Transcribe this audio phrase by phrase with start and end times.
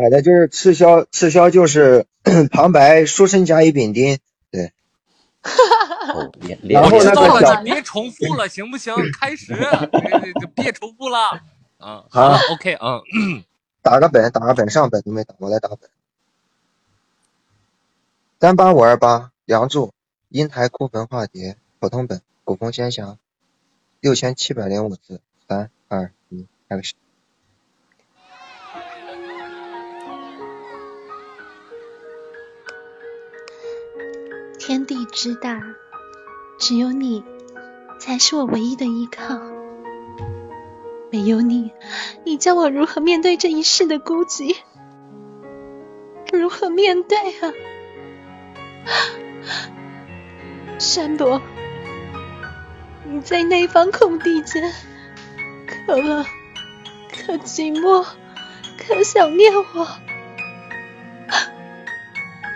[0.00, 2.06] 好的，就是赤霄，赤霄就是
[2.50, 4.18] 旁白书生甲乙丙丁，
[4.50, 4.72] 对。
[6.62, 8.94] 然后那个小别重复了，行不行？
[9.12, 11.42] 开始，别别重复了。
[11.78, 13.44] 嗯，好，OK，嗯，
[13.82, 15.78] 打个本，打个本，上本都没打，我来打本。
[18.40, 19.92] 三八五二八，梁祝，
[20.30, 23.18] 英台哭坟化蝶，普通本，古风仙侠，
[24.00, 26.94] 六千七百零五字，三二一，开始。
[34.60, 35.58] 天地之大，
[36.58, 37.24] 只有你
[37.98, 39.40] 才是我唯一的依靠。
[41.10, 41.72] 没有你，
[42.26, 44.54] 你教我如何面对这一世的孤寂？
[46.30, 47.52] 如何面对啊？
[50.78, 51.40] 山伯，
[53.06, 54.70] 你在那方空地间，
[55.86, 56.22] 可冷，
[57.08, 58.06] 可寂寞，
[58.78, 59.88] 可想念我，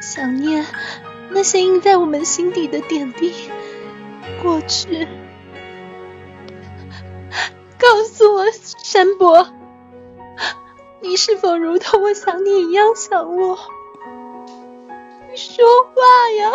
[0.02, 0.66] 想念。
[1.34, 3.34] 那些印在我们心底的点滴，
[4.40, 5.08] 过去。
[7.76, 9.48] 告诉我，山伯，
[11.00, 13.58] 你是否如同我想你一样想我？
[15.28, 16.52] 你说话呀，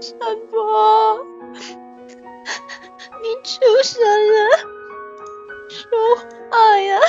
[0.00, 0.18] 山
[0.50, 1.26] 伯！
[3.22, 4.50] 你出声了，
[5.70, 5.88] 说
[6.50, 7.00] 话呀，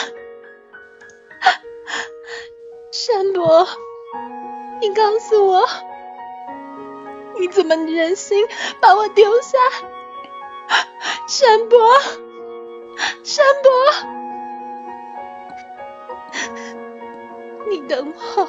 [2.92, 3.68] 山伯！
[4.80, 5.68] 你告诉我。
[7.40, 8.46] 你怎么忍心
[8.82, 9.58] 把我丢下？
[11.26, 11.80] 山伯，
[13.24, 13.72] 山伯，
[17.70, 18.48] 你等我，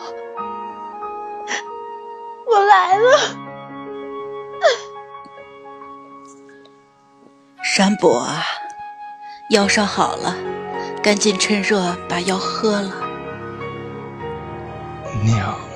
[2.46, 3.18] 我来了。
[7.62, 8.42] 山伯啊，
[9.50, 10.34] 药烧好了，
[11.00, 12.92] 赶紧趁热把药喝了。
[15.24, 15.69] 娘。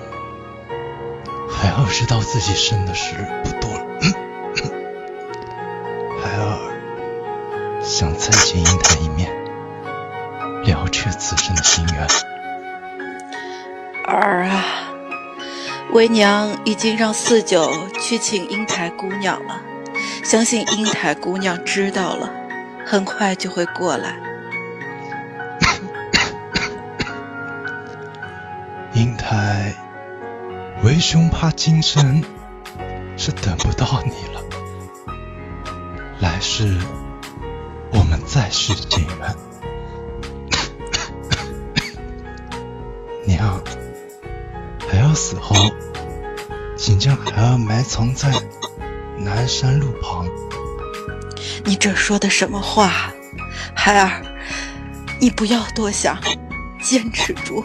[1.69, 3.85] 孩儿知道自己生的时不多了，
[6.23, 9.31] 孩儿想再见英台一面，
[10.65, 12.07] 了却此生的心愿。
[14.07, 14.65] 儿啊，
[15.93, 19.61] 为娘已经让四九去请英台姑娘了，
[20.23, 22.31] 相信英台姑娘知道了，
[22.87, 24.17] 很快就会过来。
[30.95, 32.23] 为兄怕今生
[33.17, 34.41] 是等不到你了，
[36.21, 36.79] 来世
[37.91, 39.37] 我们再续前缘。
[43.27, 43.61] 娘，
[44.89, 45.57] 孩儿死后，
[46.77, 48.33] 请将孩儿埋藏在
[49.19, 50.29] 南山路旁。
[51.65, 53.13] 你这说的什么话，
[53.75, 54.23] 孩儿？
[55.21, 56.17] 你不要多想，
[56.81, 57.65] 坚持住，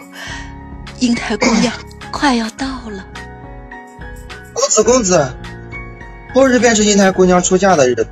[0.98, 1.72] 英台姑娘
[2.10, 2.79] 快要到
[4.84, 5.34] 公子，
[6.34, 8.08] 后日便是英台姑娘出嫁的日子，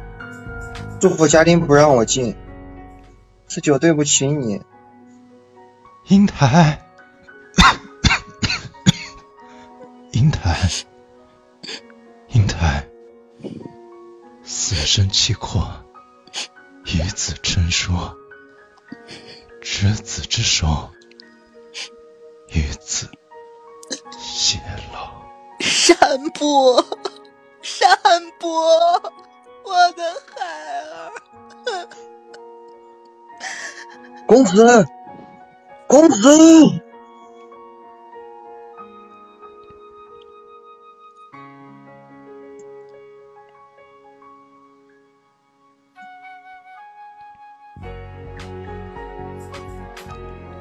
[1.00, 2.36] 祝福家丁不让我进，
[3.48, 4.62] 十九对不起你。
[6.08, 6.80] 英台，
[10.12, 10.68] 英台，
[12.28, 12.88] 英台，
[14.42, 15.68] 死生契阔，
[16.86, 18.16] 与子成说，
[19.60, 20.90] 执子之手，
[22.48, 23.08] 与子
[24.18, 24.58] 偕
[24.94, 25.07] 老。
[25.88, 25.96] 山
[26.34, 26.84] 伯，
[27.62, 27.88] 山
[28.38, 28.52] 伯，
[29.64, 30.02] 我的
[30.36, 30.44] 孩
[30.84, 31.88] 儿，
[34.26, 34.86] 公子，
[35.86, 36.28] 公子，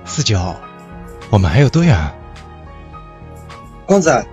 [0.06, 0.40] 四九，
[1.30, 1.94] 我们还有多远？
[3.86, 4.26] 公子。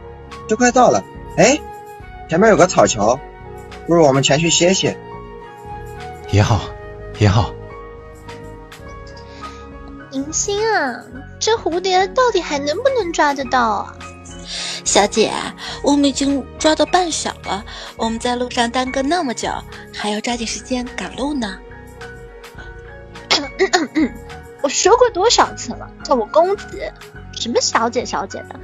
[0.48, 1.02] 就快到了，
[1.36, 1.60] 哎，
[2.28, 3.18] 前面有个草桥，
[3.86, 4.96] 不如我们前去歇歇。
[6.30, 6.60] 也好，
[7.18, 7.52] 也好。
[10.12, 11.02] 迎新啊，
[11.40, 13.94] 这蝴蝶到底还能不能抓得到啊？
[14.84, 15.32] 小姐，
[15.82, 17.64] 我们已经抓到半晌了，
[17.96, 19.48] 我们在路上耽搁那么久，
[19.94, 21.58] 还要抓紧时间赶路呢。
[24.62, 26.92] 我说过多少次了，叫我公子，
[27.32, 28.60] 什么小姐小姐的。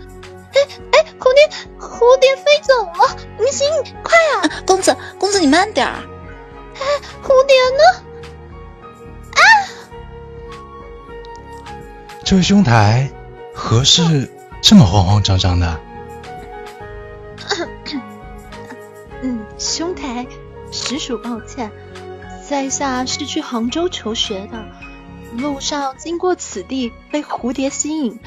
[0.55, 0.90] 哎哎，
[1.21, 1.47] 蝴蝶，
[1.79, 3.17] 蝴蝶飞走了！
[3.39, 3.69] 明星，
[4.03, 4.63] 快啊！
[4.67, 6.03] 公子，公子你慢点儿。
[6.75, 6.81] 哎，
[7.23, 7.85] 蝴蝶呢？
[9.35, 9.41] 啊！
[12.25, 13.11] 这位兄台，
[13.55, 14.31] 何事
[14.63, 15.81] 这么慌慌张张的？
[19.21, 20.27] 嗯，兄台，
[20.73, 21.71] 实属抱歉，
[22.49, 24.65] 在下是去杭州求学的，
[25.37, 28.19] 路上经过此地，被蝴蝶吸引。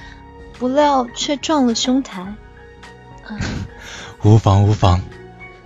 [0.59, 2.35] 不料却撞了兄台。
[4.23, 5.01] 无妨无妨，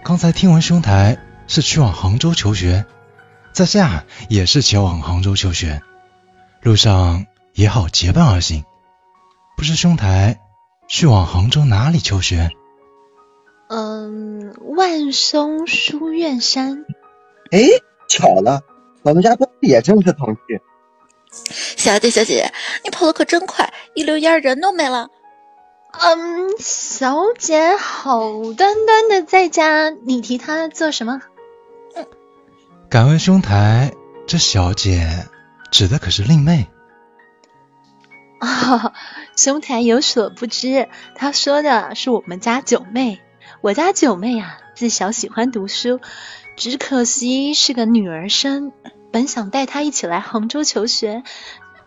[0.03, 1.17] 刚才听闻兄台
[1.47, 2.85] 是去往杭州求学，
[3.53, 5.81] 在下也是前往杭州求学，
[6.61, 8.63] 路上也好结伴而行。
[9.55, 10.39] 不知兄台
[10.87, 12.49] 去往杭州哪里求学？
[13.69, 16.85] 嗯，万松书院山。
[17.51, 17.59] 哎，
[18.07, 18.61] 巧了，
[19.03, 20.61] 我们家公子也正是同去。
[21.31, 22.51] 小姐，小姐，
[22.83, 25.09] 你跑得可真快，一溜烟人都没了。
[25.91, 31.21] 嗯，小姐好端端的在家，你提她做什么？
[32.89, 33.93] 敢问兄台，
[34.27, 35.27] 这小姐
[35.71, 36.67] 指的可是令妹？
[38.39, 38.93] 啊，
[39.35, 43.19] 兄台有所不知，她说的是我们家九妹。
[43.61, 45.99] 我家九妹啊，自小喜欢读书，
[46.55, 48.71] 只可惜是个女儿身。
[49.11, 51.23] 本想带她一起来杭州求学，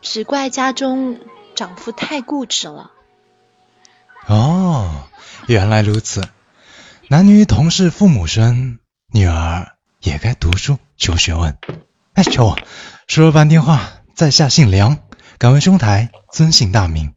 [0.00, 1.20] 只怪家中
[1.54, 2.90] 长父太固执了。
[4.30, 5.08] 哦，
[5.48, 6.28] 原来如此。
[7.08, 8.78] 男女同是父母生，
[9.12, 11.58] 女儿也该读书求学问。
[12.14, 12.58] 哎，瞧我
[13.08, 14.98] 说了半天话，在下姓梁，
[15.38, 17.14] 敢问兄台尊姓大名？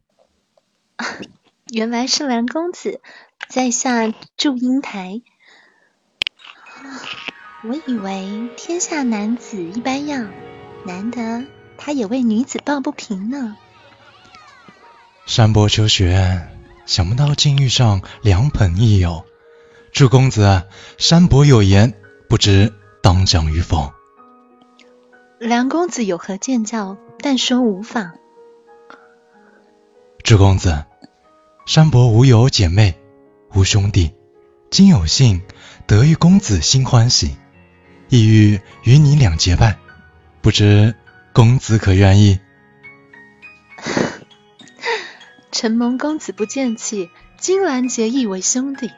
[1.72, 3.00] 原来是梁公子，
[3.48, 5.22] 在下祝英台。
[7.62, 10.32] 我以为天下男子一般样，
[10.84, 11.46] 难得
[11.78, 13.56] 他也为女子抱不平呢。
[15.26, 16.48] 山伯求学，
[16.86, 19.24] 想不到竟遇上良朋益友。
[19.92, 20.64] 祝公子，
[20.98, 21.94] 山伯有言，
[22.28, 22.72] 不知
[23.02, 23.92] 当讲与否？
[25.38, 26.96] 梁公子有何见教？
[27.20, 28.12] 但说无妨。
[30.22, 30.84] 祝公子，
[31.66, 32.98] 山伯无有姐妹，
[33.54, 34.14] 无兄弟，
[34.70, 35.42] 今有幸
[35.86, 37.36] 得遇公子，心欢喜。
[38.08, 39.78] 意欲与你两结拜，
[40.42, 40.94] 不知
[41.32, 42.40] 公子可愿意？
[45.54, 48.90] 承蒙公子不见弃，金兰结义为兄弟，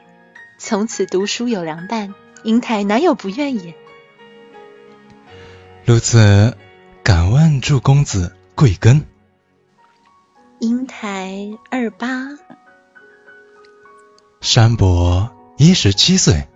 [0.57, 3.75] 从此读书有良伴，英台哪有不愿也？
[5.85, 6.57] 如此，
[7.03, 9.03] 敢问祝公子贵庚？
[10.57, 11.37] 英台
[11.69, 12.27] 二八，
[14.41, 16.47] 山伯一十七岁。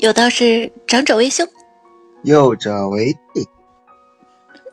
[0.00, 1.46] 有道是长者为兄，
[2.24, 3.46] 幼者为弟。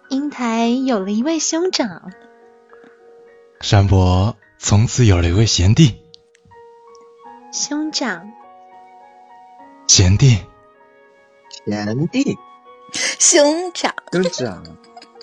[0.10, 2.12] 英台有了一位兄长，
[3.62, 6.02] 山伯从此有了一位贤弟。
[7.52, 8.32] 兄长，
[9.86, 10.38] 贤弟，
[11.66, 12.38] 贤弟，
[12.94, 14.64] 兄长，兄长。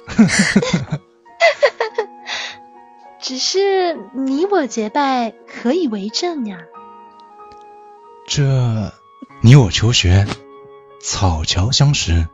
[3.19, 6.59] 只是你我结拜，何以为证呀？
[8.27, 8.93] 这。
[9.43, 10.27] 你我求学，
[11.01, 12.27] 草桥相识，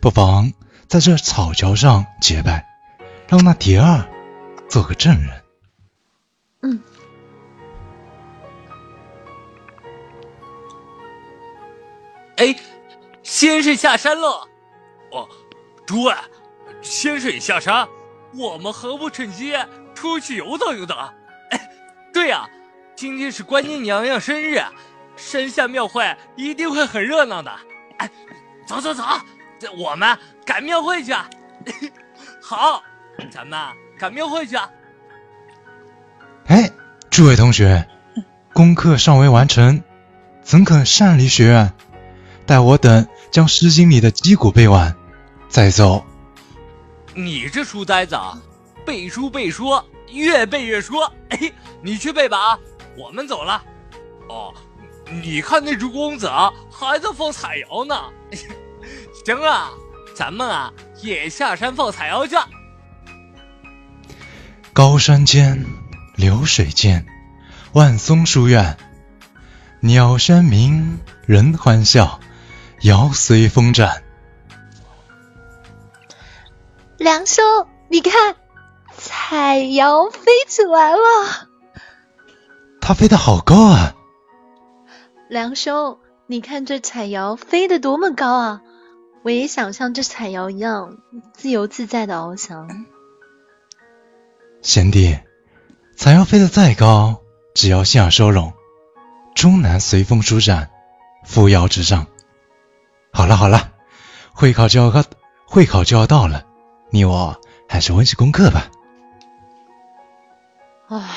[0.00, 0.52] 不妨
[0.88, 2.66] 在这草桥上结拜，
[3.28, 4.08] 让那蝶儿
[4.72, 5.44] 做个证人。
[6.62, 6.82] 嗯。
[12.38, 12.56] 哎，
[13.22, 14.48] 先生下山了。
[15.10, 15.28] 哦，
[15.86, 16.14] 诸位，
[16.80, 17.86] 先生也下山，
[18.34, 19.52] 我们何不趁机
[19.94, 21.12] 出去游荡游荡？
[21.50, 21.70] 哎，
[22.10, 22.48] 对呀，
[22.96, 24.58] 今天是观音娘娘生日。
[25.16, 27.54] 山下庙会一定会很热闹的，
[27.98, 28.10] 哎，
[28.66, 29.04] 走走走，
[29.76, 31.12] 我们赶庙会去。
[32.40, 32.82] 好，
[33.30, 33.60] 咱们
[33.98, 34.56] 赶庙会去。
[36.46, 36.70] 哎，
[37.10, 37.88] 诸位同学，
[38.52, 39.82] 功课尚未完成，
[40.42, 41.72] 怎肯擅离学院？
[42.44, 44.94] 待我等将《诗经》里的击鼓背完，
[45.48, 46.04] 再走。
[47.14, 48.40] 你这书呆子啊，
[48.84, 49.80] 背书背书，
[50.10, 51.12] 越背越说。
[51.28, 52.58] 哎， 你去背吧，
[52.96, 53.62] 我们走了。
[54.28, 54.52] 哦。
[55.22, 57.94] 你看那只公子啊，还在放彩瑶呢。
[59.26, 59.70] 行啊，
[60.14, 60.72] 咱们啊
[61.02, 62.34] 也下山放彩瑶去。
[64.74, 65.66] 高山间，
[66.16, 67.04] 流水间，
[67.74, 68.78] 万松书院，
[69.80, 72.20] 鸟山鸣，人欢笑，
[72.80, 74.02] 瑶随风展。
[76.96, 77.44] 梁兄，
[77.90, 78.36] 你看，
[78.96, 81.48] 彩瑶飞起来了。
[82.80, 83.94] 它飞得好高啊！
[85.28, 88.62] 梁兄，你看这彩瑶飞得多么高啊！
[89.22, 90.96] 我也想像这彩瑶一样
[91.34, 92.86] 自由自在的翱翔。
[94.62, 95.18] 贤弟，
[95.96, 97.20] 彩瑶飞得再高，
[97.52, 98.52] 只要心儿收拢，
[99.34, 100.70] 终难随风舒展，
[101.26, 102.06] 扶摇直上。
[103.12, 103.72] 好了好了，
[104.32, 105.04] 会考就要
[105.46, 106.46] 会考就要到了，
[106.90, 108.70] 你我还是温习功课吧。
[110.88, 111.10] 唉，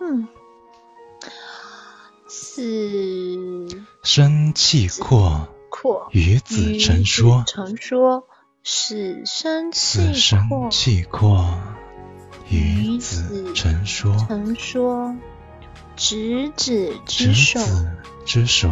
[0.00, 0.26] 嗯。
[2.30, 3.68] 是
[4.02, 5.46] 生气阔，
[6.10, 7.44] 与子成说。
[7.46, 8.26] 成说，
[8.64, 11.54] 死生气子生气阔，
[12.48, 15.16] 与子子成说，成说
[15.96, 17.90] ：“执子之手，子
[18.24, 18.70] 之手，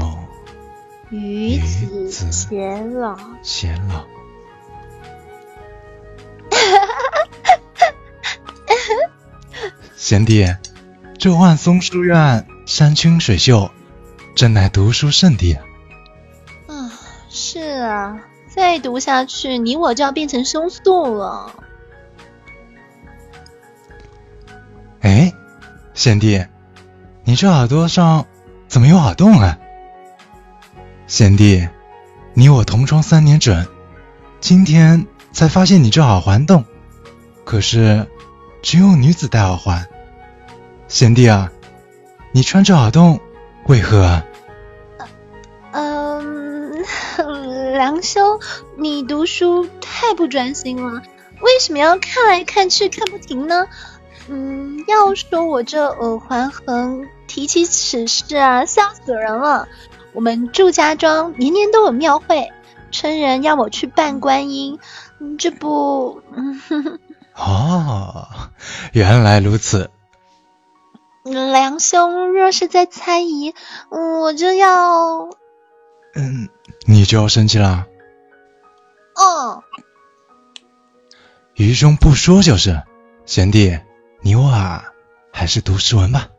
[1.11, 3.19] 与与子子偕老。
[3.43, 4.05] 偕老。”
[9.97, 10.55] 贤弟，
[11.19, 13.71] 这万松书院山清水秀，
[14.37, 15.65] 真乃读书圣地啊！
[16.69, 16.93] 啊，
[17.31, 18.21] 是啊，
[18.55, 21.64] 再读下去，你我就要变成松树了。
[25.95, 26.45] 贤弟，
[27.23, 28.27] 你这耳朵上
[28.67, 29.57] 怎么有耳洞啊？
[31.07, 31.69] 贤弟，
[32.35, 33.65] 你我同窗三年整，
[34.41, 36.65] 今天才发现你这耳环洞，
[37.45, 38.09] 可是
[38.61, 39.87] 只有女子戴耳环。
[40.89, 41.53] 贤弟啊，
[42.33, 43.21] 你穿这耳洞
[43.67, 44.27] 为何啊？
[45.71, 46.73] 嗯，
[47.73, 48.41] 梁兄，
[48.77, 51.03] 你读书太不专心了，
[51.41, 53.69] 为什么要看来看去看不停呢？
[54.29, 59.69] 嗯，要说我这耳环痕，提起此事啊，笑死人了。
[60.13, 62.53] 我们祝家庄年年都有庙会，
[62.91, 64.79] 村人要我去扮观音，
[65.21, 66.23] 嗯这不，
[67.37, 68.29] 哦，
[68.93, 69.91] 原来如此。
[71.25, 73.55] 梁兄若是在猜疑，
[73.91, 75.29] 我就要，
[76.15, 76.49] 嗯，
[76.87, 77.87] 你就要生气啦？
[79.17, 79.63] 哦，
[81.55, 82.83] 愚兄不说就是。
[83.27, 83.79] 贤弟，
[84.25, 84.87] 你我啊，
[85.35, 86.31] 还是读诗文吧。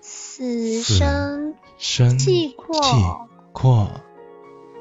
[0.00, 4.00] 死生生契阔阔，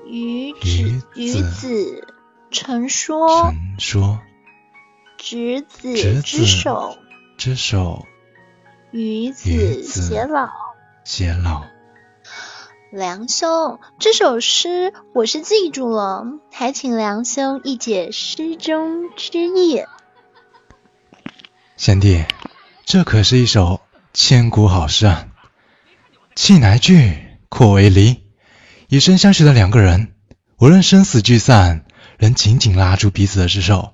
[0.08, 2.08] 与子与子
[2.50, 4.20] 成说，成说
[5.20, 6.98] 执子之手，
[7.38, 8.08] 之手，
[8.90, 10.50] 与子偕老。
[11.06, 11.68] 偕老。
[12.92, 19.84] 梁兄，这首诗我是记住了，还请梁兄一解诗中之意。
[21.78, 22.26] 贤弟，
[22.86, 23.80] 这可是一首
[24.12, 25.28] 千古好诗啊！
[26.36, 28.28] 气乃聚，阔为离。
[28.88, 30.16] 以身相许的两个人，
[30.58, 31.86] 无论生死聚散，
[32.18, 33.94] 仍紧紧拉住彼此的之手，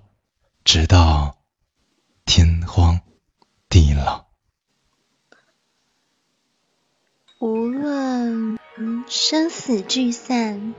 [0.63, 1.35] 直到
[2.23, 3.01] 天荒
[3.67, 4.23] 地老。
[7.39, 8.57] 无论
[9.07, 10.73] 生死聚散，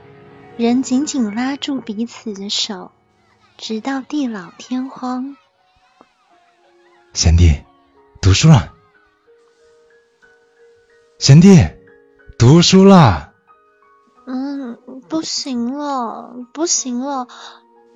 [0.55, 2.91] 人紧紧拉住彼此的手，
[3.57, 5.35] 直到地老天荒。
[7.13, 7.63] 贤弟，
[8.21, 8.71] 读书了。
[11.17, 11.57] 贤弟，
[12.37, 13.33] 读书了。
[14.27, 14.77] 嗯，
[15.09, 17.27] 不行了，不行了，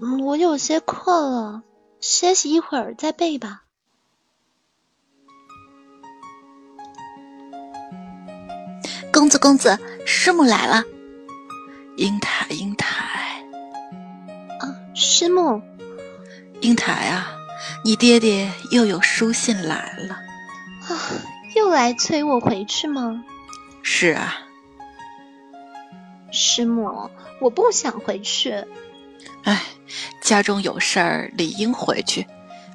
[0.01, 1.61] 嗯我有些困了，
[1.99, 3.65] 歇息一会儿再背吧。
[9.13, 9.77] 公子公子，
[10.13, 10.83] 师母来了。
[11.95, 13.41] 英台英台
[14.59, 15.61] 啊，师母，
[16.59, 17.31] 英台啊，
[17.85, 20.15] 你爹爹又有书信来了。
[20.89, 20.99] 啊，
[21.55, 23.23] 又来催我回去吗？
[23.83, 24.35] 是啊，
[26.29, 28.65] 师母，我不想回去。
[29.43, 29.63] 哎，
[30.21, 32.27] 家中有事儿，理应回去。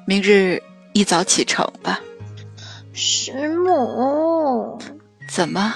[0.07, 2.01] 明日一早启程吧。
[2.93, 4.81] 师母，
[5.29, 5.75] 怎么？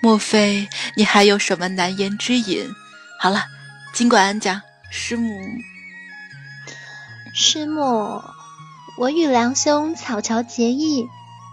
[0.00, 2.68] 莫非你还有什么难言之隐？
[3.20, 3.44] 好了，
[3.92, 4.60] 尽管讲。
[4.90, 5.38] 师母，
[7.34, 8.22] 师母，
[8.96, 11.06] 我与梁兄草桥结义，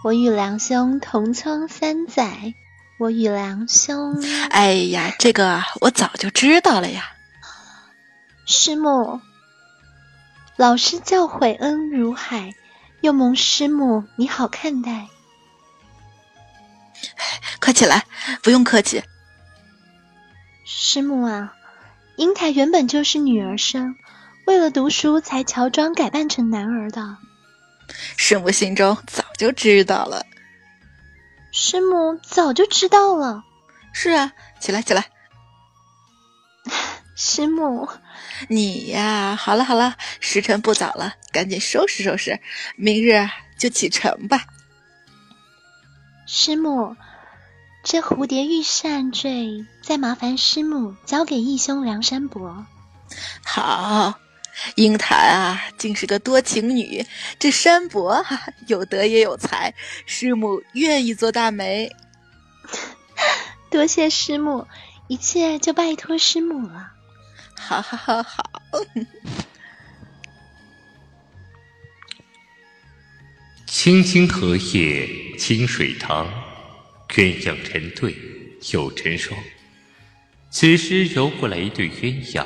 [0.06, 2.54] 我与梁兄同窗三载，
[2.98, 4.24] 我与梁兄……
[4.52, 7.12] 哎呀，这个啊我早就知道了呀。
[8.46, 9.20] 师母，
[10.56, 12.54] 老师教诲恩如海，
[13.02, 15.08] 又蒙师母你好看待。
[17.60, 18.06] 快起来，
[18.42, 19.04] 不用客气。
[20.66, 21.54] 师母啊，
[22.18, 23.96] 英台原本就是女儿身，
[24.46, 27.18] 为了读书才乔装改扮成男儿的。
[28.18, 30.26] 师母心中早就知道了。
[31.52, 33.44] 师母早就知道了。
[33.94, 35.06] 是啊，起来起来。
[37.16, 37.88] 师母，
[38.50, 42.40] 你呀，好了好了，时辰不早了，赶紧收拾收拾，
[42.76, 44.46] 明日就启程吧。
[46.26, 46.96] 师母，
[47.84, 52.66] 这蝴蝶玉扇坠，再麻烦师母交给义兄梁山伯。
[53.44, 54.16] 好，
[54.76, 57.06] 英台啊，竟是个多情女，
[57.38, 58.26] 这山伯啊，
[58.68, 59.76] 有德也有才，
[60.08, 61.96] 师母愿意做大媒。
[63.70, 64.68] 多谢师母，
[65.08, 66.92] 一切就拜托师母了。
[67.56, 68.52] 好好好好。
[73.68, 76.28] 青青荷叶清水塘，
[77.10, 78.16] 鸳鸯成对
[78.72, 79.40] 有成双。
[80.50, 82.46] 此时游过来一对鸳鸯，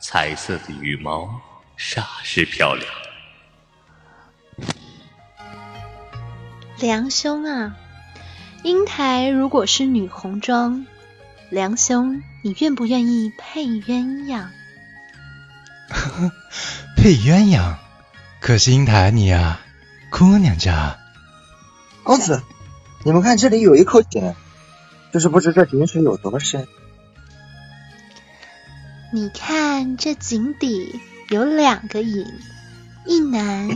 [0.00, 1.40] 彩色的羽毛
[1.78, 2.86] 煞是漂亮。
[6.78, 7.76] 梁兄啊，
[8.62, 10.86] 英台如果是女红妆，
[11.50, 14.48] 梁兄你愿不愿意配鸳鸯？
[16.96, 17.76] 配鸳鸯？
[18.40, 19.60] 可是英台你啊，
[20.10, 20.98] 姑娘家。
[22.06, 22.40] 公子，
[23.02, 24.36] 你们看这里有一口井，
[25.12, 26.68] 就是不知这井水有多深。
[29.12, 32.24] 你看这井底有两个影，
[33.06, 33.68] 一男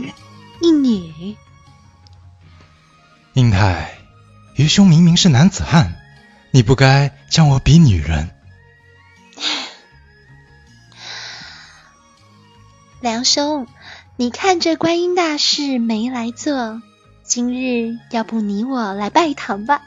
[0.61, 1.35] 一女。
[3.33, 3.97] 英台，
[4.55, 5.95] 愚兄明明是男子汉，
[6.51, 8.29] 你不该将我比女人。
[13.01, 13.67] 梁兄，
[14.15, 16.81] 你看这观音大士没来做，
[17.31, 19.83] 今日要不你我来拜堂吧？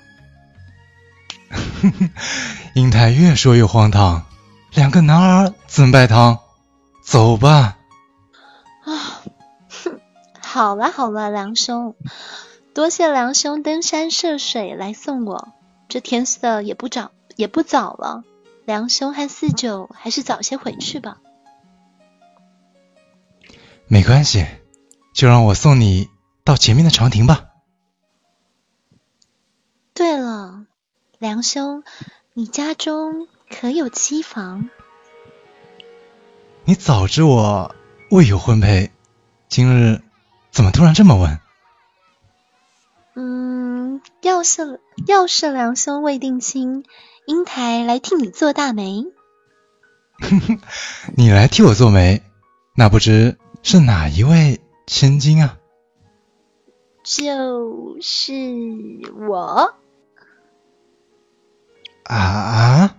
[2.75, 4.25] 英台越说越荒唐，
[4.73, 6.39] 两个男儿怎拜堂？
[7.05, 7.77] 走吧。
[8.87, 9.21] 啊，
[9.69, 10.01] 哼，
[10.41, 11.95] 好了好了，梁兄，
[12.73, 15.53] 多谢梁兄登山涉水来送我。
[15.91, 18.25] 这天色也不早也不早了，
[18.65, 21.19] 梁兄和四九还是早些回去吧。
[23.87, 24.47] 没关系，
[25.13, 26.09] 就让我送你
[26.45, 27.47] 到前面的长亭吧。
[29.95, 30.67] 对了，
[31.19, 31.83] 梁兄，
[32.35, 34.69] 你家中可有妻房？
[36.65, 37.75] 你早知我
[38.11, 38.93] 未有婚配，
[39.49, 40.03] 今日
[40.51, 41.41] 怎么突然这么问？
[43.15, 46.85] 嗯，要是要是梁兄未定亲，
[47.27, 49.07] 英台来替你做大媒。
[51.17, 52.23] 你来替我做媒，
[52.75, 53.39] 那不知。
[53.63, 55.57] 是哪一位千金啊？
[57.05, 58.33] 就是
[59.29, 59.75] 我。
[62.03, 62.97] 啊啊！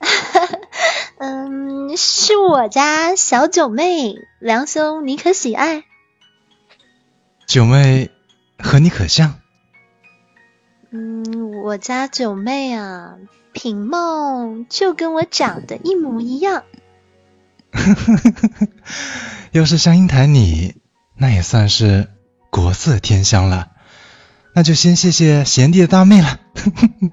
[1.18, 5.84] 嗯，是我家小九妹，梁兄你可喜爱？
[7.46, 8.10] 九妹
[8.58, 9.40] 和你可像？
[10.90, 13.18] 嗯，我家九妹啊，
[13.52, 16.64] 品貌就跟我长得一模一样。
[19.52, 20.76] 要是香英台你，
[21.16, 22.08] 那也算是
[22.50, 23.72] 国色天香了。
[24.54, 26.40] 那就先谢谢贤弟的大妹了。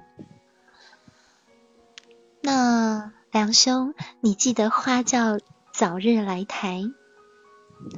[2.41, 5.39] 那梁兄，你记得花轿
[5.71, 6.83] 早日来台。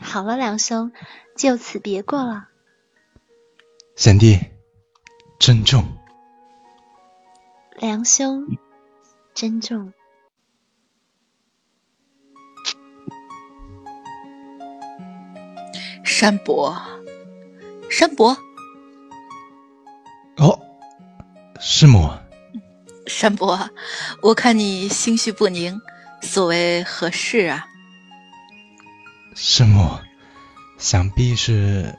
[0.02, 0.92] 好了，梁兄，
[1.36, 2.50] 就此别过了。
[3.96, 4.40] 贤弟，
[5.40, 5.98] 珍重。
[7.76, 8.48] 梁兄，
[9.34, 9.94] 珍重。
[16.04, 16.76] 山伯，
[17.90, 18.38] 山伯，
[20.38, 20.60] 哦，
[21.60, 22.12] 师母。
[23.08, 23.70] 山伯，
[24.22, 25.80] 我看你心绪不宁，
[26.22, 27.66] 所为何事啊？
[29.36, 29.98] 师母，
[30.78, 31.98] 想必是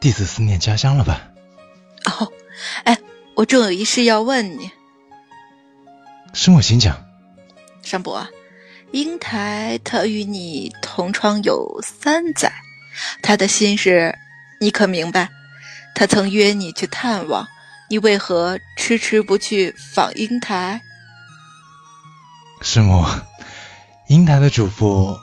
[0.00, 1.28] 弟子思念家乡了吧？
[2.06, 2.32] 哦，
[2.84, 2.98] 哎，
[3.34, 4.70] 我正有一事要问你。
[6.32, 7.04] 师母，请讲。
[7.82, 8.26] 山伯，
[8.92, 12.50] 英台他与你同窗有三载。
[13.22, 14.18] 他的心事，
[14.62, 15.28] 你可明白？
[15.92, 17.48] 他曾约你去探望，
[17.90, 20.80] 你为何迟迟不去访英台？
[22.60, 23.04] 师母，
[24.06, 25.18] 英台的嘱咐，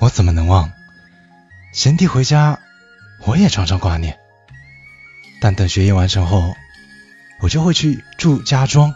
[0.00, 0.70] 我怎么能忘？
[1.72, 2.60] 贤弟回家，
[3.20, 4.18] 我也常常挂念。
[5.40, 6.54] 但等学业完成后，
[7.40, 8.94] 我就会去祝家庄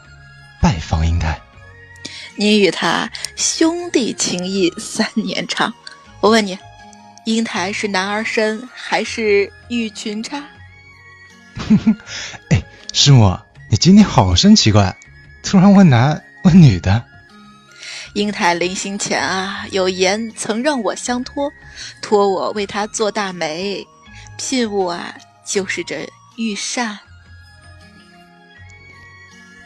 [0.61, 1.41] 拜访英台。
[2.37, 5.73] 你与他兄弟情谊三年长，
[6.21, 6.59] 我问你。
[7.29, 10.43] 英台是男儿身还是玉裙钗？
[12.49, 12.63] 哎，
[12.95, 13.39] 师母，
[13.69, 14.97] 你今天好生奇怪，
[15.43, 17.05] 突然问男问女的。
[18.15, 21.53] 英台临行前啊，有言曾让我相托，
[22.01, 23.87] 托我为他做大媒，
[24.39, 25.15] 聘物啊
[25.45, 26.99] 就是这玉扇。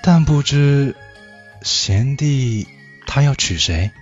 [0.03, 0.97] 但不知
[1.63, 2.67] 贤弟
[3.07, 3.93] 他要娶谁？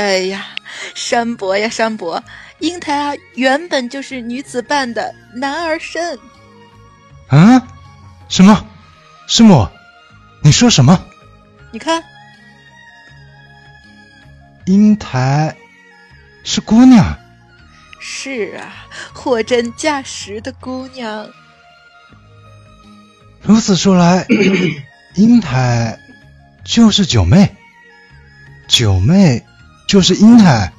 [0.00, 0.46] 哎呀，
[0.94, 2.24] 山伯呀，山伯，
[2.60, 6.18] 英台啊，原本就是女子扮的男儿身。
[7.28, 7.62] 啊？
[8.26, 8.66] 什么？
[9.26, 9.68] 师母，
[10.42, 10.98] 你说什么？
[11.70, 12.02] 你看，
[14.64, 15.54] 英台
[16.44, 17.14] 是姑娘。
[18.00, 21.28] 是啊，货真价实的姑娘。
[23.42, 24.26] 如此说来，
[25.16, 26.00] 英台
[26.64, 27.54] 就是九妹。
[28.66, 29.44] 九妹。
[29.90, 30.72] 就是英台，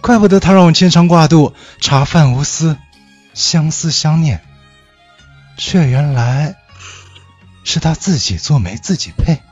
[0.00, 2.76] 怪不得他让我牵肠挂肚、茶饭无私、
[3.34, 4.40] 相思相念，
[5.56, 6.54] 却原来
[7.64, 9.42] 是他自己做媒自己配。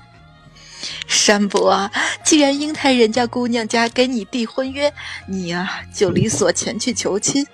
[1.08, 1.90] 山伯，
[2.24, 4.94] 既然英台人家姑娘家给你递婚约，
[5.26, 7.44] 你呀就理所前去求亲。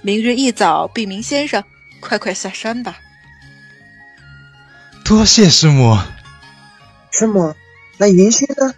[0.00, 1.62] 明日一早，禀明先生，
[2.00, 2.96] 快快下山吧。
[5.04, 5.98] 多谢师母。
[7.10, 7.54] 师母，
[7.98, 8.74] 那云溪呢？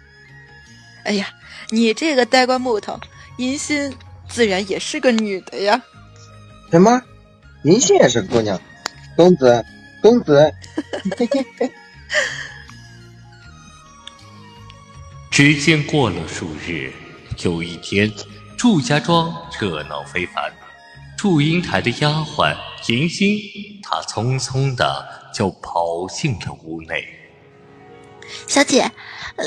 [1.05, 1.29] 哎呀，
[1.73, 2.99] 你这个呆瓜木头，
[3.37, 3.95] 银心
[4.29, 5.81] 自然也是个女的呀。
[6.69, 7.01] 什么？
[7.63, 8.59] 银心也是姑娘？
[9.15, 9.65] 公子，
[10.01, 10.53] 公子。
[15.29, 16.91] 只见过了数日，
[17.43, 18.11] 有一天，
[18.57, 20.51] 祝家庄热闹非凡。
[21.17, 22.53] 祝英台的丫鬟
[22.87, 23.39] 银心，
[23.81, 27.07] 她匆匆的就跑进了屋内。
[28.47, 28.91] 小姐，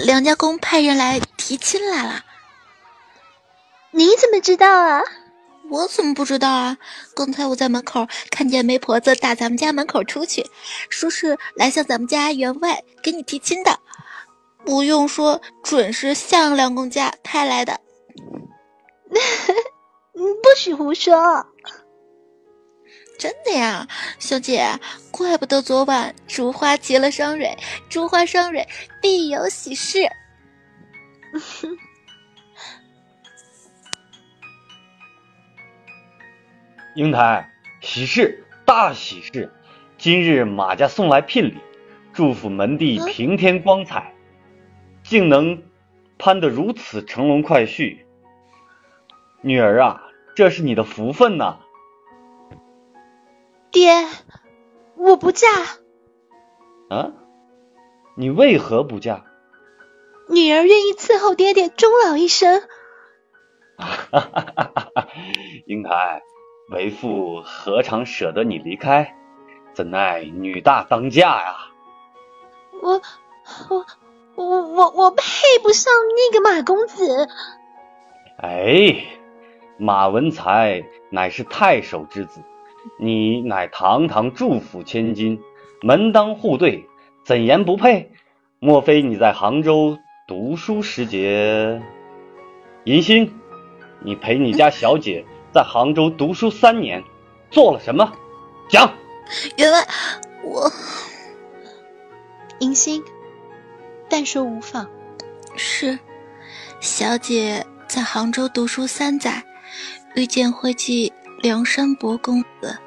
[0.07, 2.24] 梁家公派人来提亲来了。
[3.90, 5.02] 你怎么知道啊？
[5.68, 6.78] 我怎么不知道啊？
[7.14, 10.46] 刚才我在门口看见媒婆子打咱们家门口出去，
[10.88, 13.78] 说是来向咱们家员外给你提亲的。
[14.64, 17.78] 不用说，准是向梁公家派来的。
[20.14, 21.46] 不许胡说！
[23.18, 23.87] 真的呀，
[24.18, 24.66] 小姐，
[25.11, 27.54] 怪不得昨晚竹花结了双蕊，
[27.90, 28.66] 竹花双蕊
[29.02, 30.11] 必有喜事。
[36.94, 39.51] 英台，喜事，大喜事！
[39.99, 41.59] 今日马家送来聘礼，
[42.12, 44.14] 祝福门第平添光彩。
[45.03, 45.64] 竟能
[46.16, 47.99] 攀得如此乘龙快婿，
[49.42, 50.03] 女儿啊，
[50.35, 51.59] 这是你的福分呐！
[53.70, 53.90] 爹，
[54.97, 55.47] 我不嫁。
[56.88, 57.12] 啊？
[58.16, 59.27] 你为何不嫁？
[60.29, 62.63] 女儿愿意伺候爹爹终老一生。
[63.77, 65.09] 哈哈哈哈哈！
[65.67, 66.23] 英台，
[66.71, 69.15] 为父何尝舍得你离开？
[69.73, 71.57] 怎奈女大当嫁呀！
[72.83, 73.01] 我
[73.71, 73.87] 我。
[74.37, 75.23] 我我我配
[75.63, 77.29] 不上那个马公子。
[78.39, 78.97] 哎，
[79.79, 82.41] 马文才乃是太守之子，
[82.99, 85.41] 你乃堂堂祝府千金，
[85.83, 86.85] 门当户对，
[87.25, 88.11] 怎言不配？
[88.59, 91.83] 莫非你在杭州读书时节？
[92.85, 93.39] 银心，
[94.03, 97.05] 你陪你家小姐在杭州读书三年，
[97.51, 98.11] 做了什么？
[98.67, 98.91] 讲。
[99.59, 99.87] 员外，
[100.43, 100.73] 我
[102.61, 103.05] 银心。
[104.09, 104.89] 但说无妨。
[105.57, 105.99] 是，
[106.81, 109.45] 小姐在杭州读书三载，
[110.15, 112.79] 遇见会稽梁山伯公子，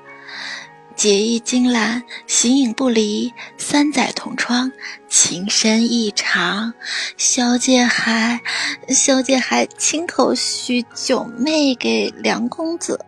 [0.97, 4.71] 结义金兰，形影不离，三载同窗，
[5.07, 6.73] 情深意长。
[7.17, 8.41] 小姐还，
[8.89, 12.99] 小姐还亲口许九妹给梁公子。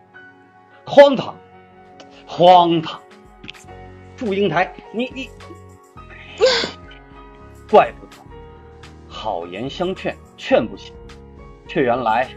[0.86, 1.36] 荒唐，
[2.24, 3.02] 荒唐！
[4.16, 5.28] 祝英台，你你，
[7.68, 8.22] 怪不得。
[9.08, 10.94] 好言相劝，劝不醒，
[11.66, 12.28] 却原来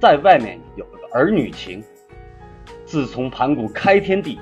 [0.00, 1.82] 在外面有了个儿女情。
[2.86, 4.38] 自从盘古开天地，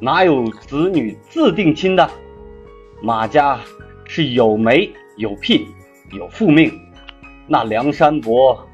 [0.00, 2.08] 哪有子女自定亲的？
[3.02, 3.60] 马家
[4.04, 5.66] 是有媒有聘
[6.12, 6.72] 有父命，
[7.46, 8.68] 那梁山伯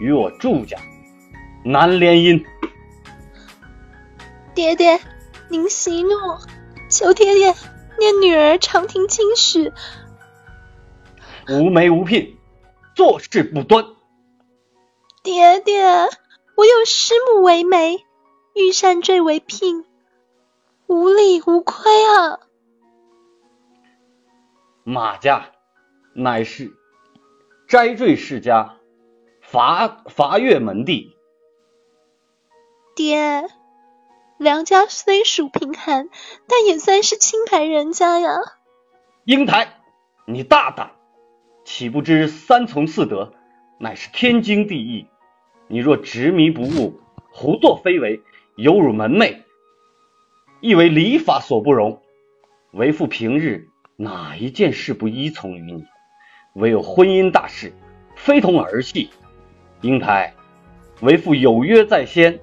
[0.00, 0.76] 与我祝家
[1.64, 2.44] 难联姻。
[4.54, 5.00] 爹爹，
[5.48, 6.10] 您息怒，
[6.88, 7.54] 求爹爹
[7.98, 9.72] 念女儿长听亲许。
[11.48, 12.36] 无媒无聘，
[12.94, 13.84] 做事不端。
[15.22, 15.82] 爹爹，
[16.56, 18.04] 我有师母为媒，
[18.54, 19.84] 玉山坠为聘，
[20.86, 22.40] 无利无亏啊。
[24.84, 25.50] 马家
[26.14, 26.72] 乃是
[27.68, 28.76] 斋坠世家，
[29.40, 31.16] 伐伐越门第。
[32.94, 33.48] 爹，
[34.38, 36.08] 梁家虽属贫寒，
[36.46, 38.30] 但也算是清白人家呀。
[39.24, 39.80] 英台，
[40.24, 40.92] 你大胆！
[41.64, 43.32] 岂不知三从四德
[43.80, 45.08] 乃是天经地义？
[45.66, 47.00] 你若执迷不悟，
[47.32, 48.22] 胡作非为，
[48.54, 49.42] 有辱门楣，
[50.66, 52.02] 亦为礼法所不容。
[52.72, 55.84] 为父平日哪一件事不依从于你？
[56.54, 57.72] 唯有婚姻大事，
[58.16, 59.08] 非同儿戏。
[59.82, 60.34] 英台，
[61.02, 62.40] 为父有约在先，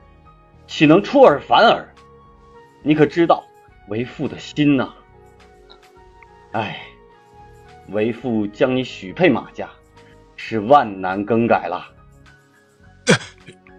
[0.68, 1.94] 岂能出尔反尔？
[2.82, 3.44] 你可知道
[3.90, 4.94] 为父的心呐？
[6.54, 6.80] 唉。
[7.90, 9.70] 为父将你许配马家，
[10.38, 11.86] 是万难更改了。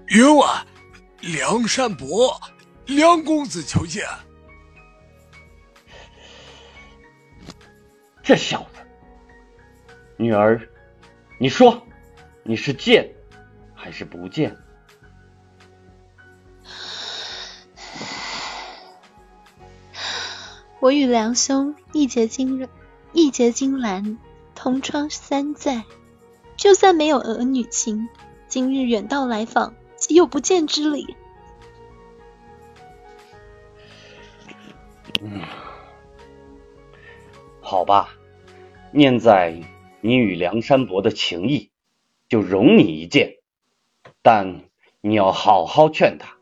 [0.09, 0.46] 员外，
[1.22, 2.38] 梁山伯，
[2.85, 4.04] 梁公子求见。
[8.24, 8.80] 这小子，
[10.16, 10.68] 女儿，
[11.38, 11.87] 你说，
[12.42, 13.14] 你是见
[13.74, 14.56] 还是不见？
[20.80, 22.66] 我与梁兄义结金刃。
[23.12, 24.18] 义结金兰，
[24.56, 25.84] 同窗三载，
[26.56, 28.08] 就算没有儿女情，
[28.48, 31.16] 今日远道来访，岂有不见之理？
[35.22, 35.42] 嗯，
[37.74, 38.10] 好吧，
[38.92, 39.60] 念在
[40.00, 41.72] 你与梁山伯的情谊，
[42.28, 43.38] 就容你一见，
[44.22, 44.60] 但
[45.00, 46.38] 你要好好劝他，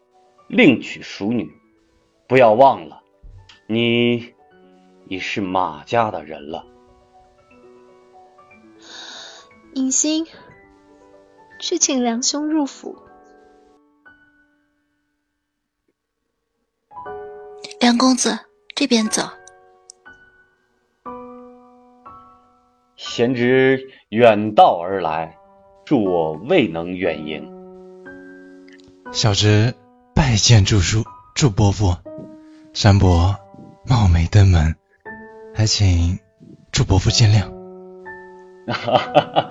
[0.47, 1.51] 另娶淑女，
[2.29, 3.03] 不要忘了，
[3.67, 4.35] 你
[5.09, 6.67] 已是马家的人了。
[9.73, 10.27] 尹星，
[11.59, 12.99] 去请梁兄入府。
[17.81, 18.39] 梁公子，
[18.77, 19.23] 这边走。
[23.05, 25.37] 贤侄远道而来，
[25.85, 27.53] 恕我未能远迎。
[29.11, 29.75] 小侄
[30.15, 31.97] 拜见祝叔、祝伯父。
[32.73, 33.37] 山伯
[33.85, 34.77] 貌美登门，
[35.53, 36.21] 还请
[36.71, 37.51] 祝伯父见谅。
[38.73, 39.49] 哈哈，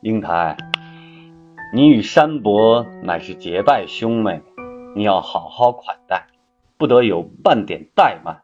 [0.00, 0.56] 英台，
[1.74, 4.40] 你与山伯乃是结拜兄妹，
[4.94, 6.28] 你要好好款待，
[6.78, 8.42] 不得有半点怠慢。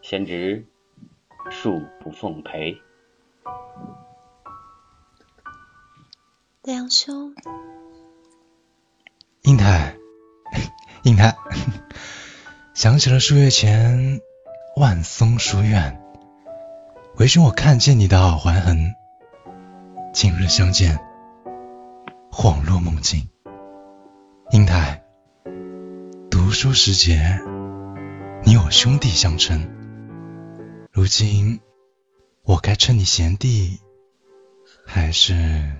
[0.00, 0.64] 贤侄
[1.50, 2.80] 恕不奉陪。
[6.72, 7.34] 梁兄，
[9.42, 9.94] 英台，
[11.04, 11.36] 英台，
[12.72, 14.22] 想起了数月前
[14.76, 16.00] 万松书院。
[17.16, 18.94] 为兄，我看见你的耳环痕。
[20.14, 20.98] 今日相见，
[22.30, 23.28] 恍若梦境。
[24.50, 25.04] 英台，
[26.30, 27.38] 读书时节，
[28.44, 29.68] 你我兄弟相称。
[30.90, 31.60] 如今，
[32.44, 33.78] 我该称你贤弟，
[34.86, 35.70] 还是？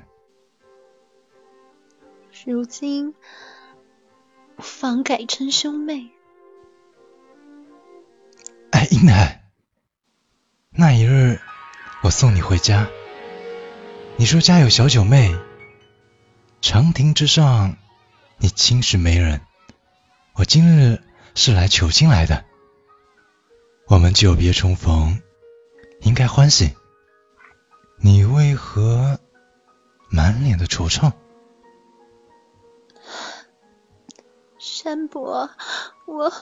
[2.44, 3.14] 如今，
[4.58, 6.10] 方改称兄妹。
[8.72, 9.44] 哎，英台。
[10.70, 11.40] 那一日，
[12.02, 12.88] 我送你回家，
[14.16, 15.38] 你说家有小九妹，
[16.60, 17.76] 长亭之上，
[18.38, 19.40] 你轻视媒人。
[20.32, 21.00] 我今日
[21.36, 22.44] 是来求亲来的，
[23.86, 25.22] 我们久别重逢，
[26.00, 26.74] 应该欢喜。
[27.98, 29.20] 你为何
[30.10, 31.12] 满脸的惆怅？
[34.64, 35.50] 山伯，
[36.06, 36.32] 我，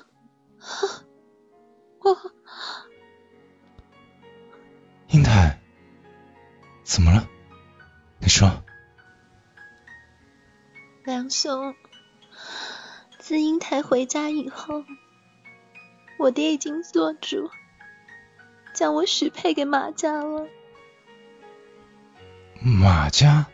[2.00, 2.32] 我。
[5.08, 5.58] 英台，
[6.84, 7.26] 怎么了？
[8.18, 8.62] 你说。
[11.02, 11.74] 梁兄，
[13.18, 14.84] 自英台回家以后，
[16.18, 17.50] 我爹已经做主，
[18.74, 20.46] 将我许配给马家了。
[22.60, 23.46] 马家？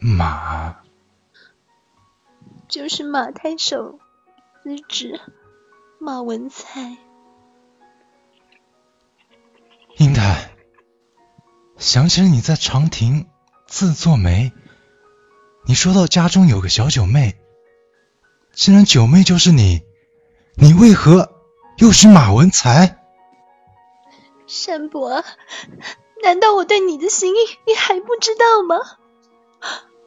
[0.00, 0.81] 马？
[2.72, 3.98] 就是马太守
[4.62, 5.20] 子侄
[6.00, 6.96] 马文才。
[9.98, 10.56] 英台，
[11.76, 13.28] 想起了你在长亭
[13.66, 14.52] 自作媒，
[15.66, 17.36] 你说到家中有个小九妹，
[18.54, 19.82] 既然九妹就是你，
[20.54, 21.30] 你为何
[21.76, 23.04] 又是马文才？
[24.46, 25.22] 山伯，
[26.22, 28.76] 难道我对你的心意你还不知道吗？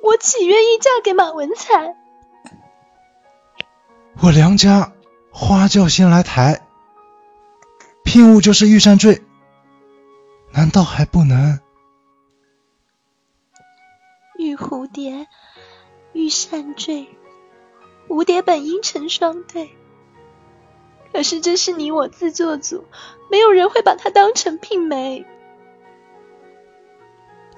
[0.01, 1.95] 我岂愿意嫁给马文才？
[4.21, 4.93] 我梁家
[5.29, 6.61] 花轿先来抬，
[8.03, 9.21] 聘物就是玉扇坠。
[10.51, 11.59] 难道还不能？
[14.39, 15.27] 玉蝴蝶，
[16.13, 17.09] 玉扇坠，
[18.07, 19.69] 蝴蝶本应成双对。
[21.11, 22.85] 可是这是你我自作主，
[23.29, 25.25] 没有人会把它当成聘媒。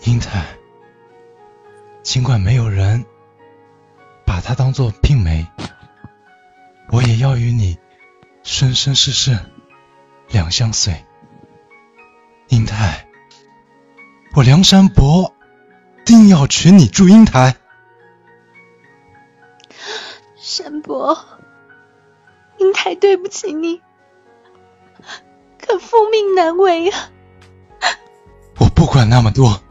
[0.05, 0.57] 英台，
[2.03, 3.05] 尽管没有人
[4.25, 5.47] 把它当做聘媒，
[6.89, 7.77] 我也要与你
[8.43, 9.37] 生生世世
[10.29, 11.05] 两相随。
[12.47, 13.07] 英台，
[14.33, 15.33] 我梁山伯
[16.05, 17.57] 定要娶你祝英台。
[20.37, 21.25] 山伯，
[22.57, 23.81] 英台对不起你，
[25.61, 27.09] 可父命难违啊！
[28.59, 29.61] 我不管那么多，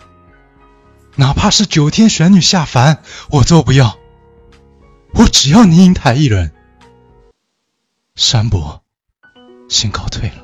[1.15, 3.99] 哪怕是九天玄女下凡，我都不要。
[5.15, 6.53] 我只要你英台一人。
[8.19, 8.83] 山伯，
[9.69, 10.37] 先告退了。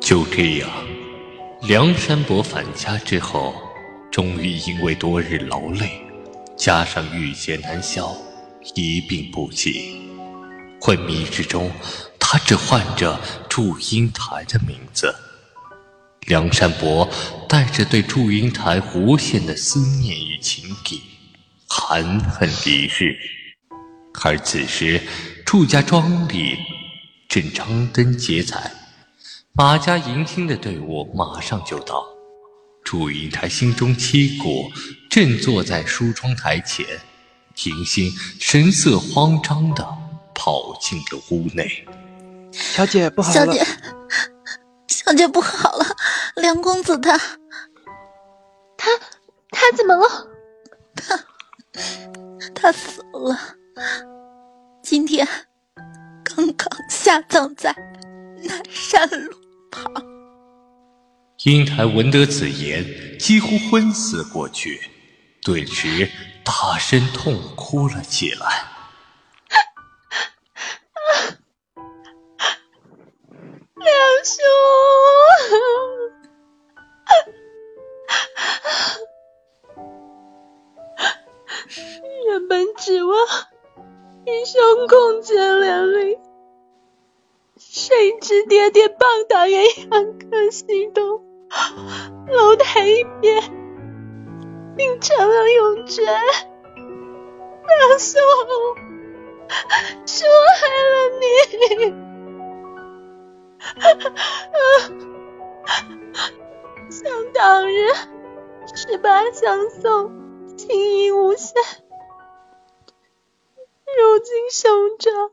[0.00, 0.70] 就这样，
[1.60, 3.54] 梁山伯返家之后，
[4.10, 6.00] 终于因为多日劳累，
[6.56, 8.16] 加上郁结难消，
[8.74, 10.00] 一病不起。
[10.80, 11.70] 昏迷之中，
[12.18, 15.14] 他只唤着祝英台的名字。
[16.26, 17.08] 梁山伯
[17.48, 21.00] 带着对祝英台无限的思念与情敌，
[21.68, 23.16] 含恨离世。
[24.24, 25.00] 而此时，
[25.44, 26.56] 祝家庄里
[27.28, 28.72] 正张灯结彩，
[29.52, 32.04] 马家迎亲的队伍马上就到。
[32.82, 34.72] 祝英台心中凄苦，
[35.08, 36.84] 正坐在梳妆台前，
[37.54, 38.10] 婷心
[38.40, 39.86] 神色慌张的
[40.34, 41.86] 跑进了屋内。
[42.50, 43.64] 小姐不好了，小姐，
[45.06, 45.86] 小姐不好了，
[46.34, 47.16] 梁公子他
[48.76, 48.90] 他
[49.50, 50.26] 他怎么了？
[50.96, 51.16] 他
[52.52, 53.38] 他死了，
[54.82, 55.24] 今天
[56.24, 57.72] 刚刚下葬在
[58.48, 59.32] 南山路
[59.70, 59.92] 旁。
[61.44, 62.84] 英台闻得此言，
[63.16, 64.90] 几乎昏死过去，
[65.42, 66.10] 顿时
[66.44, 68.64] 大声痛哭了起来。
[73.76, 73.88] 梁
[74.24, 74.34] 兄，
[88.48, 91.20] 爹爹棒打鸳鸯阁西东，
[92.28, 93.40] 楼台一别，
[94.76, 96.02] 你成了永诀。
[96.04, 98.20] 梁兄，
[100.06, 100.30] 是我
[100.60, 101.26] 害了你。
[106.88, 107.02] 想
[107.34, 107.88] 当日
[108.74, 111.60] 十八相送，情谊无限，
[113.98, 115.32] 如今兄长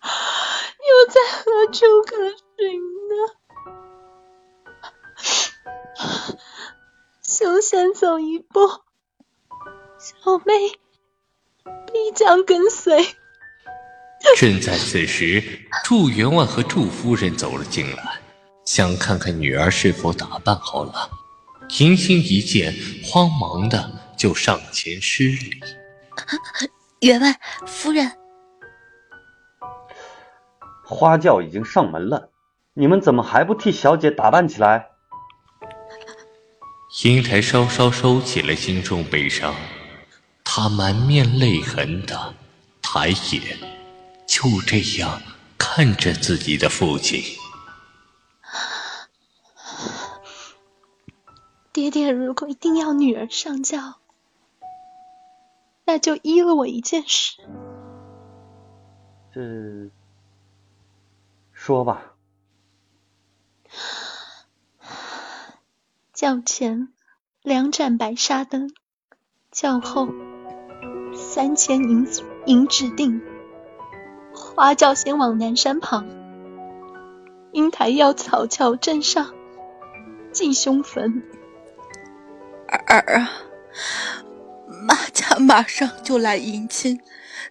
[0.88, 2.16] 又在何处可
[2.56, 3.14] 寻呢？
[7.22, 8.60] 兄先走一步，
[9.98, 10.52] 小妹
[11.92, 13.16] 必将跟随。
[14.36, 15.42] 正在此时，
[15.84, 18.20] 祝员外和祝夫人走了进来，
[18.64, 21.10] 想看看女儿是否打扮好了。
[21.68, 25.60] 婷心一见，慌忙的就上前施礼
[27.00, 28.10] ：“员外夫人，
[30.88, 32.30] 花轿已经上门了，
[32.72, 34.88] 你们怎么还不替小姐打扮起来？”
[37.04, 39.54] 英台稍稍收起了心中悲伤，
[40.42, 42.34] 她满面泪痕的
[42.80, 43.58] 抬眼。
[44.26, 45.20] 就这样
[45.58, 47.22] 看着自己的父亲。
[51.72, 53.96] 爹爹如果一定要女儿上轿，
[55.84, 57.36] 那就依了我一件事。
[59.32, 59.40] 这，
[61.68, 62.14] 说吧。
[66.14, 66.88] 轿前
[67.42, 68.72] 两盏白纱灯，
[69.50, 70.08] 轿后
[71.14, 72.08] 三千银
[72.46, 73.20] 银纸锭。
[74.32, 76.06] 花轿先往南山旁，
[77.52, 79.34] 英台要草桥镇上
[80.32, 81.22] 祭兄坟。
[82.86, 83.30] 儿啊，
[84.86, 86.98] 马家马上就来迎亲，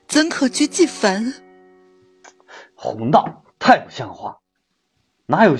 [0.08, 1.36] 怎可去祭坟？
[2.74, 4.40] 胡闹，太不像话！
[5.26, 5.58] 哪有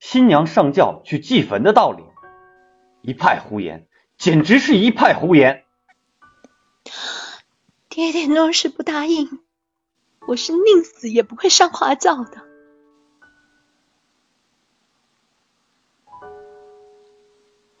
[0.00, 2.02] 新娘上轿去祭坟的道理？
[3.00, 3.86] 一派胡言，
[4.18, 5.62] 简直是一派胡言！
[7.88, 9.38] 爹爹若是不答应。
[10.26, 12.42] 我是宁死也不会上花轿的。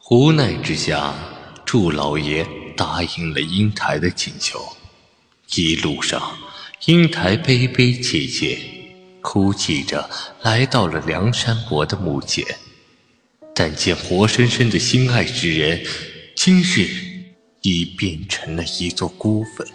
[0.08, 1.12] 无奈之下，
[1.64, 4.60] 祝老爷答应了英台的请求。
[5.56, 6.22] 一路上，
[6.86, 8.56] 英台悲悲切切，
[9.24, 10.10] 哭泣着
[10.42, 12.44] 来到了梁山伯的墓前。
[13.54, 15.82] 但见活生生的心爱之人，
[16.36, 16.86] 今日
[17.62, 19.66] 已变成了一座孤坟。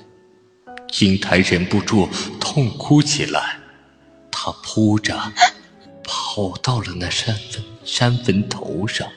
[1.00, 2.08] 英台忍不住
[2.40, 3.58] 痛哭起来，
[4.32, 5.18] 她扑着
[6.04, 9.08] 跑到了那山坟山坟头上。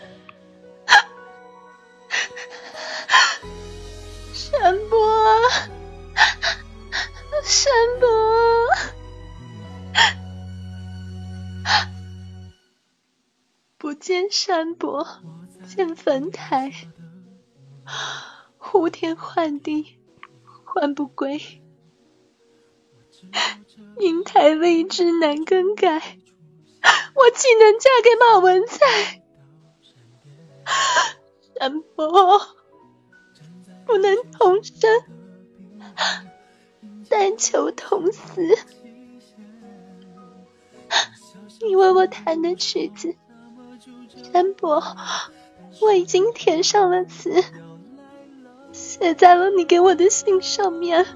[4.32, 4.98] 山伯，
[7.44, 8.08] 山伯，
[13.82, 15.04] 不见山伯，
[15.66, 16.72] 见坟台，
[18.56, 19.98] 呼天唤地，
[20.62, 21.60] 唤不归。
[23.98, 29.24] 英台未知难更改，我岂能嫁给马文才？
[31.58, 32.40] 山伯，
[33.84, 35.04] 不能同生，
[37.10, 38.42] 但求同死。
[41.60, 43.16] 你为我弹的曲子，
[44.30, 44.82] 山伯，
[45.80, 47.42] 我已经填上了词，
[48.72, 51.06] 写在了你给我的信上面。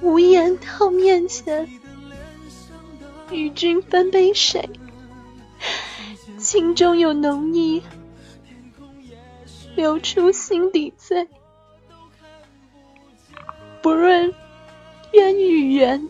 [0.00, 1.68] 无言到面前，
[3.30, 4.68] 与君分杯水，
[6.38, 7.82] 心中有浓意，
[9.76, 11.28] 流出心底醉。
[13.80, 14.34] 不论
[15.10, 16.08] 天与缘，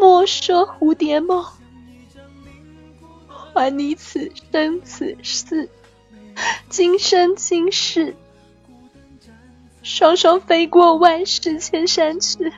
[0.00, 1.44] 莫说蝴蝶梦，
[3.28, 5.68] 还你此生此世，
[6.68, 8.16] 今生今世，
[9.82, 12.52] 双双飞过万世千山去。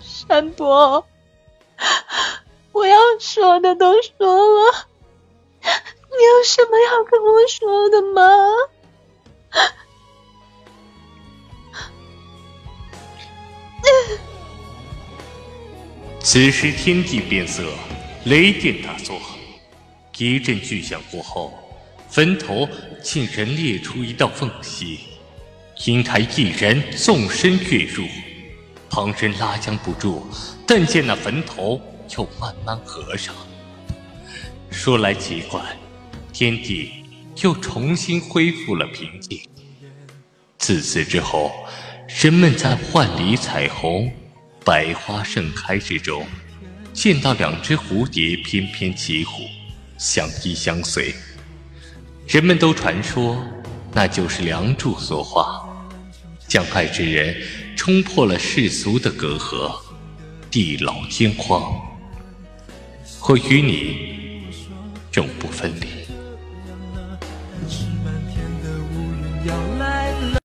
[0.00, 1.06] 山伯，
[2.72, 4.86] 我要说的都说了，
[5.62, 8.22] 你有什么要跟我说的吗？
[16.32, 17.74] 此时天地变色，
[18.24, 19.20] 雷电大作，
[20.16, 21.52] 一阵巨响过后，
[22.08, 22.66] 坟头
[23.02, 25.00] 竟然裂出一道缝隙，
[25.84, 28.06] 英台一人纵身跃入，
[28.88, 30.26] 旁人拉将不住，
[30.66, 31.78] 但见那坟头
[32.16, 33.34] 又慢慢合上。
[34.70, 35.60] 说来奇怪，
[36.32, 36.92] 天地
[37.42, 39.38] 又重新恢复了平静。
[40.56, 41.52] 自此之后，
[42.22, 44.10] 人们在幻里彩虹。
[44.64, 46.24] 百花盛开之中，
[46.92, 49.48] 见到两只蝴蝶翩翩起舞，
[49.98, 51.12] 相依相随。
[52.28, 53.44] 人们都传说，
[53.92, 55.68] 那就是梁祝所画，
[56.46, 57.36] 将爱之人
[57.76, 59.74] 冲破了世俗的隔阂，
[60.48, 61.74] 地老天荒。
[63.28, 64.44] 我与你
[65.14, 66.01] 永不分离。